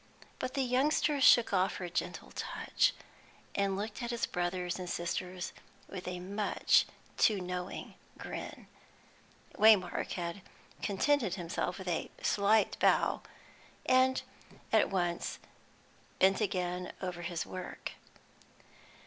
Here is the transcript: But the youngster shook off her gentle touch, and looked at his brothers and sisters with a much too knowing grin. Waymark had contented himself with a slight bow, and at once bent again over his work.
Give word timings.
But 0.39 0.55
the 0.55 0.63
youngster 0.63 1.21
shook 1.21 1.53
off 1.53 1.75
her 1.75 1.87
gentle 1.87 2.31
touch, 2.31 2.93
and 3.53 3.77
looked 3.77 4.01
at 4.01 4.09
his 4.09 4.25
brothers 4.25 4.79
and 4.79 4.89
sisters 4.89 5.53
with 5.87 6.07
a 6.07 6.19
much 6.19 6.87
too 7.17 7.39
knowing 7.39 7.93
grin. 8.17 8.65
Waymark 9.53 10.13
had 10.13 10.41
contented 10.81 11.35
himself 11.35 11.77
with 11.77 11.87
a 11.87 12.09
slight 12.19 12.79
bow, 12.79 13.21
and 13.85 14.23
at 14.73 14.89
once 14.89 15.37
bent 16.17 16.41
again 16.41 16.93
over 17.03 17.21
his 17.21 17.45
work. 17.45 17.91